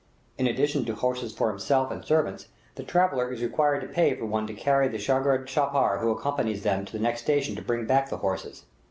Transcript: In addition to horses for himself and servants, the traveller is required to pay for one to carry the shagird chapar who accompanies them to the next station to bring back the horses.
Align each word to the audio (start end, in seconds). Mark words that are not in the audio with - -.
In 0.39 0.47
addition 0.47 0.83
to 0.85 0.95
horses 0.95 1.31
for 1.31 1.49
himself 1.49 1.91
and 1.91 2.03
servants, 2.03 2.47
the 2.73 2.81
traveller 2.81 3.31
is 3.31 3.43
required 3.43 3.81
to 3.81 3.87
pay 3.87 4.15
for 4.15 4.25
one 4.25 4.47
to 4.47 4.53
carry 4.55 4.87
the 4.87 4.97
shagird 4.97 5.45
chapar 5.47 5.99
who 5.99 6.09
accompanies 6.09 6.63
them 6.63 6.85
to 6.85 6.91
the 6.93 6.97
next 7.03 7.21
station 7.21 7.55
to 7.55 7.61
bring 7.61 7.85
back 7.85 8.09
the 8.09 8.17
horses. 8.17 8.63